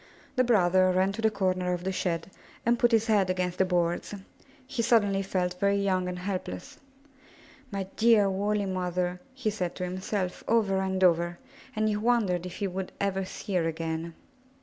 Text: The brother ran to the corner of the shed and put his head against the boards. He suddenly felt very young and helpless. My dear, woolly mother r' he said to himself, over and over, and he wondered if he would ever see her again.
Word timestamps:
The 0.35 0.43
brother 0.43 0.91
ran 0.91 1.11
to 1.11 1.21
the 1.21 1.29
corner 1.29 1.73
of 1.73 1.83
the 1.83 1.91
shed 1.91 2.31
and 2.65 2.79
put 2.79 2.91
his 2.91 3.05
head 3.05 3.29
against 3.29 3.59
the 3.59 3.65
boards. 3.65 4.15
He 4.65 4.81
suddenly 4.81 5.21
felt 5.21 5.59
very 5.59 5.77
young 5.77 6.07
and 6.09 6.17
helpless. 6.17 6.79
My 7.69 7.83
dear, 7.97 8.27
woolly 8.27 8.65
mother 8.65 9.07
r' 9.07 9.19
he 9.35 9.51
said 9.51 9.75
to 9.75 9.83
himself, 9.83 10.43
over 10.47 10.79
and 10.81 11.03
over, 11.03 11.37
and 11.75 11.87
he 11.87 11.97
wondered 11.97 12.47
if 12.47 12.55
he 12.55 12.65
would 12.67 12.91
ever 12.99 13.23
see 13.25 13.53
her 13.53 13.67
again. 13.67 14.15